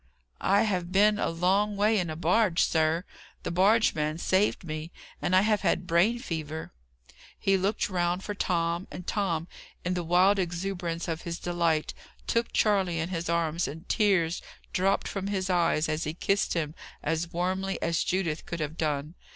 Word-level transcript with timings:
"I 0.49 0.63
have 0.63 0.91
been 0.91 1.19
a 1.19 1.29
long 1.29 1.77
way 1.77 1.99
in 1.99 2.09
a 2.09 2.15
barge, 2.15 2.63
sir. 2.63 3.03
The 3.43 3.51
barge 3.51 3.93
man 3.93 4.17
saved 4.17 4.63
me. 4.63 4.91
And 5.21 5.35
I 5.35 5.41
have 5.41 5.61
had 5.61 5.85
brain 5.85 6.17
fever." 6.17 6.71
He 7.37 7.55
looked 7.55 7.87
round 7.87 8.23
for 8.23 8.33
Tom; 8.33 8.87
and 8.89 9.05
Tom, 9.05 9.47
in 9.85 9.93
the 9.93 10.03
wild 10.03 10.39
exuberance 10.39 11.07
of 11.07 11.21
his 11.21 11.37
delight, 11.37 11.93
took 12.25 12.51
Charley 12.51 12.97
in 12.97 13.09
his 13.09 13.29
arms, 13.29 13.67
and 13.67 13.87
tears 13.87 14.41
dropped 14.73 15.07
from 15.07 15.27
his 15.27 15.51
eyes 15.51 15.87
as 15.87 16.03
he 16.05 16.15
kissed 16.15 16.55
him 16.55 16.73
as 17.03 17.31
warmly 17.31 17.79
as 17.79 18.03
Judith 18.03 18.47
could 18.47 18.59
have 18.59 18.77
done. 18.77 19.13